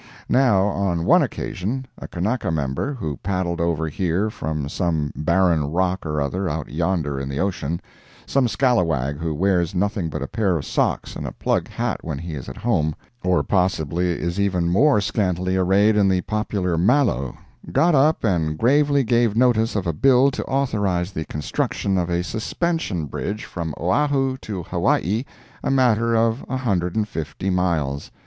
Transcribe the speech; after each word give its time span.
Now, 0.29 0.63
on 0.63 1.05
one 1.05 1.21
occasion, 1.21 1.85
a 1.99 2.07
Kanaka 2.07 2.49
member, 2.51 2.95
who 2.95 3.17
paddled 3.17 3.61
over 3.61 3.87
here 3.87 4.31
from 4.31 4.67
some 4.67 5.11
barren 5.15 5.65
rock 5.65 6.07
or 6.07 6.19
other 6.19 6.49
out 6.49 6.71
yonder 6.71 7.19
in 7.19 7.29
the 7.29 7.37
ocean—some 7.39 8.47
scalawag 8.47 9.19
who 9.19 9.35
wears 9.35 9.75
nothing 9.75 10.09
but 10.09 10.23
a 10.23 10.27
pair 10.27 10.57
of 10.57 10.65
socks 10.65 11.15
and 11.15 11.27
a 11.27 11.31
plug 11.31 11.67
hat 11.67 12.03
when 12.03 12.17
he 12.17 12.33
is 12.33 12.49
at 12.49 12.57
home, 12.57 12.95
or 13.23 13.43
possibly 13.43 14.07
is 14.13 14.39
even 14.39 14.69
more 14.69 15.01
scantily 15.01 15.55
arrayed 15.55 15.95
in 15.95 16.09
the 16.09 16.21
popular 16.21 16.79
malo 16.79 17.37
got 17.71 17.93
up 17.93 18.23
and 18.23 18.57
gravely 18.57 19.03
gave 19.03 19.37
notice 19.37 19.75
of 19.75 19.85
a 19.85 19.93
bill 19.93 20.31
to 20.31 20.43
authorize 20.45 21.11
the 21.11 21.25
construction 21.25 21.99
of 21.99 22.09
a 22.09 22.23
suspension 22.23 23.05
bridge 23.05 23.45
from 23.45 23.71
Oahu 23.79 24.35
to 24.37 24.63
Hawaii 24.63 25.25
a 25.63 25.69
matter 25.69 26.15
of 26.17 26.43
a 26.49 26.57
hundred 26.57 26.95
and 26.95 27.07
fifty 27.07 27.51
miles! 27.51 28.09